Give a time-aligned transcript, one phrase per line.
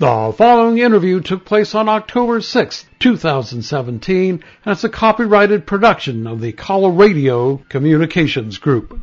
[0.00, 6.40] The following interview took place on October 6, 2017, and it's a copyrighted production of
[6.40, 8.98] the Coloradio Communications Group.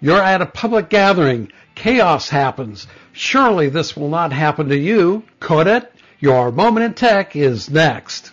[0.00, 1.52] You're at a public gathering.
[1.76, 2.88] Chaos happens.
[3.12, 5.92] Surely this will not happen to you, could it?
[6.18, 8.32] Your Moment in Tech is next.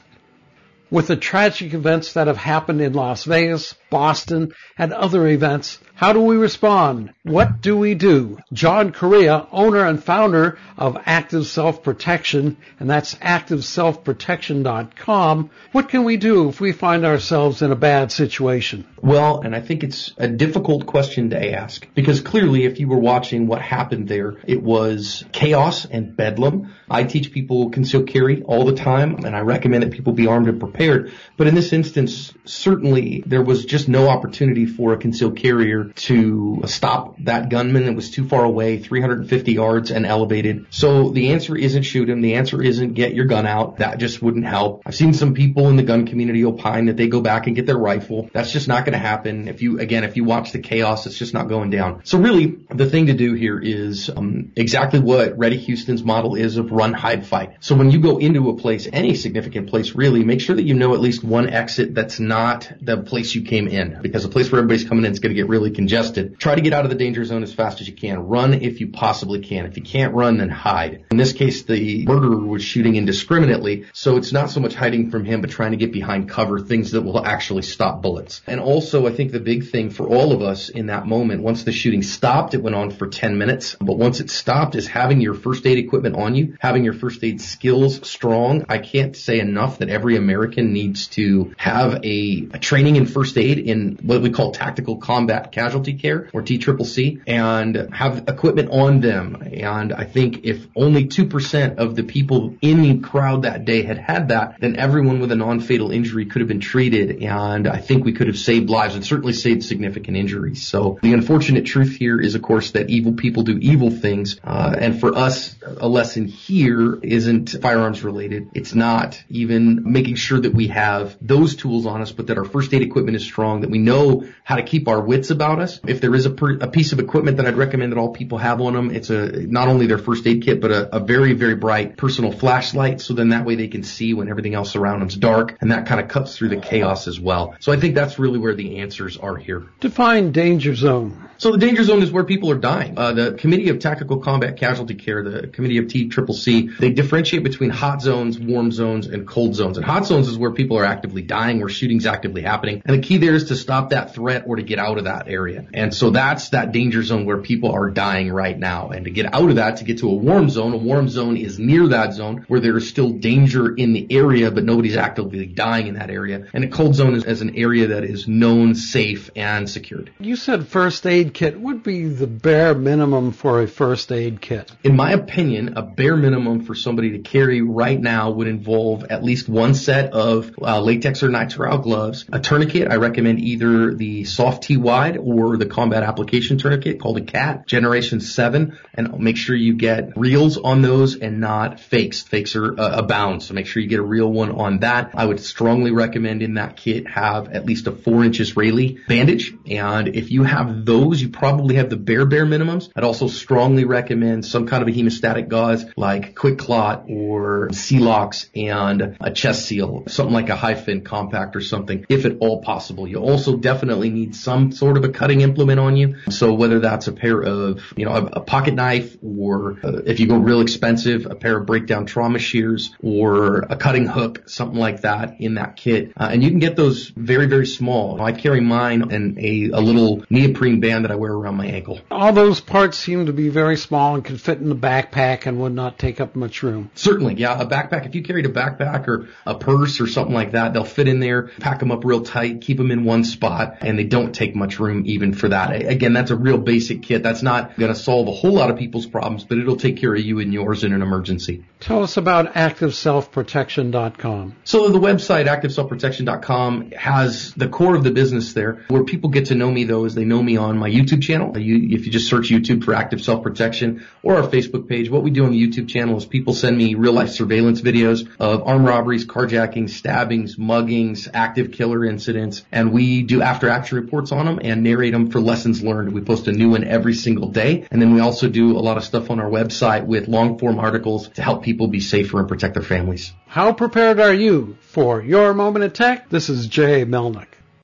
[0.89, 6.12] With the tragic events that have happened in Las Vegas, Boston, and other events, how
[6.12, 7.14] do we respond?
[7.21, 8.39] What do we do?
[8.52, 15.52] John Correia, owner and founder of Active Self Protection, and that's activeselfprotection.com.
[15.71, 18.88] What can we do if we find ourselves in a bad situation?
[19.02, 22.98] Well, and I think it's a difficult question to ask because clearly if you were
[22.98, 26.73] watching what happened there, it was chaos and bedlam.
[26.90, 30.48] I teach people concealed carry all the time and I recommend that people be armed
[30.48, 31.12] and prepared.
[31.38, 36.64] But in this instance, certainly there was just no opportunity for a concealed carrier to
[36.66, 37.86] stop that gunman.
[37.86, 40.68] that was too far away, 350 yards and elevated.
[40.70, 42.22] So the answer isn't shoot him.
[42.22, 43.78] The answer isn't get your gun out.
[43.78, 44.84] That just wouldn't help.
[44.86, 47.66] I've seen some people in the gun community opine that they go back and get
[47.66, 48.30] their rifle.
[48.34, 49.48] That's just not going to happen.
[49.48, 52.02] If you, again, if you watch the chaos, it's just not going down.
[52.05, 56.57] So really the thing to do here is um, exactly what Ready Houston's model is
[56.57, 57.57] of run, hide, fight.
[57.60, 60.74] So when you go into a place, any significant place really, make sure that you
[60.74, 64.52] know at least one exit that's not the place you came in because the place
[64.52, 66.40] where everybody's coming in is going to get really congested.
[66.40, 68.28] Try to get out of the danger zone as fast as you can.
[68.28, 69.66] Run if you possibly can.
[69.66, 71.06] If you can't run, then hide.
[71.12, 75.25] In this case, the murderer was shooting indiscriminately, so it's not so much hiding from
[75.25, 78.41] him, but trying to get behind cover, things that will actually stop bullets.
[78.47, 81.63] And also, I think the big thing for all of us in that moment, once
[81.63, 85.22] the shooting stopped, it went on for 10 minutes, but once it stopped is having
[85.22, 88.66] your first aid equipment on you, having your first aid skills strong.
[88.69, 93.38] I can't say enough that every American needs to have a, a training in first
[93.38, 99.00] aid in what we call tactical combat casualty care or TCCC and have equipment on
[99.00, 99.42] them.
[99.53, 103.97] And I think if only 2% of the people in the crowd that day had
[103.97, 107.24] had that, then everyone with a non-fatal injury could have been treated.
[107.24, 110.68] And I think we could have saved lives and certainly saved significant injuries.
[110.68, 114.40] So the unfortunate truth here is, of course, that evil people do evil things.
[114.44, 118.50] Uh, and for us, a lesson here isn't firearms related.
[118.53, 122.46] It's not even making sure that we have those tools on us, but that our
[122.46, 125.80] first aid equipment is strong, that we know how to keep our wits about us.
[125.88, 128.38] If there is a, per, a piece of equipment that I'd recommend that all people
[128.38, 131.34] have on them, it's a not only their first aid kit, but a, a very,
[131.34, 133.02] very bright personal flashlight.
[133.02, 135.86] So then that way they can see when everything else around them's dark, and that
[135.86, 137.56] kind of cuts through the chaos as well.
[137.59, 139.68] So I think that's really where the answers are here.
[139.80, 141.30] Define danger zone.
[141.38, 142.97] So the danger zone is where people are dying.
[142.97, 147.70] Uh, the Committee of Tactical Combat Casualty Care, the Committee of TCCC, they differentiate between
[147.70, 149.78] hot zones, warm zones, and cold zones.
[149.78, 152.81] And hot zones is where people are actively dying, where shooting's actively happening.
[152.85, 155.28] And the key there is to stop that threat or to get out of that
[155.28, 155.42] area.
[155.73, 158.89] And so that's that danger zone where people are dying right now.
[158.89, 161.37] And to get out of that, to get to a warm zone, a warm zone
[161.37, 165.45] is near that zone where there is still danger in the area, but nobody's actively
[165.45, 166.47] dying in that area.
[166.53, 170.11] And a cold zone is, is an area that is known, safe, and secured.
[170.19, 174.71] You said first aid kit would be the bare minimum for a first aid kit.
[174.83, 179.23] In my opinion, a bare minimum for somebody to carry right now would involve at
[179.23, 182.91] least one set of uh, latex or nitrile gloves, a tourniquet.
[182.91, 188.77] I recommend either the SOFTT-W or the combat application tourniquet called a CAT generation seven
[188.94, 192.21] and make sure you get reels on those and not fakes.
[192.21, 193.43] Fakes are uh, abound.
[193.43, 195.11] So make sure you get a real one on that.
[195.16, 199.53] I would strongly recommend in that kit have at least a four inch Israeli bandage.
[199.69, 202.89] And if you have those, you probably have the bare, bare minimums.
[202.95, 209.17] I'd also strongly recommend some kind of a hemostatic gauze like QuikClot or Celox and
[209.19, 213.07] a chest seal, something like a HyFin compact or something, if at all possible.
[213.07, 216.17] You also definitely need some sort of a cutting implement on you.
[216.29, 220.19] So whether that's a pair of, you know, a, a pocket knife or uh, if
[220.19, 224.78] you go real expensive, a pair of breakdown trauma shears or a cutting hook, something
[224.78, 226.11] like that in that kit.
[226.17, 228.22] Uh, and you can get those very, very small.
[228.22, 232.01] I carry mine and a, a little neoprene band that I wear around my ankle.
[232.11, 235.61] All those parts seem to be very small and can fit in the backpack and
[235.61, 236.91] would not take up much room.
[236.95, 237.61] Certainly, yeah.
[237.61, 240.84] A backpack, if you carried a backpack or a purse or something like that, they'll
[240.84, 244.03] fit in there, pack them up real tight, keep them in one spot, and they
[244.03, 245.85] don't take much room even for that.
[245.85, 247.23] Again, that's a real basic kit.
[247.23, 250.13] That's not going to solve a whole lot of people's problems, but it'll take care
[250.13, 251.63] of you and yours in an emergency.
[251.79, 254.55] Tell us about ActiveSelfProtection.com.
[254.63, 258.86] So the website, ActiveSelfProtection.com, has the core of the business there.
[258.88, 261.57] Where people get to know me though is they know me on my YouTube channel.
[261.57, 265.24] You, if you just search YouTube for Active Self Protection or our Facebook page, what
[265.24, 268.68] we do on the YouTube channel is people send me real life surveillance videos of
[268.68, 274.45] armed robberies, carjackings, stabbings, muggings, active killer incidents, and we do after action reports on
[274.45, 276.13] them and narrate them for lessons learned.
[276.13, 277.88] We post a new one every single day.
[277.90, 280.78] And then we also do a lot of stuff on our website with long form
[280.78, 283.34] articles to help people be safer and protect their families.
[283.48, 286.30] How prepared are you for your moment of tech?
[286.30, 287.48] This is Jay Melnick.